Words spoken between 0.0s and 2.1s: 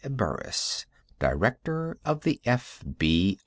Burris, Director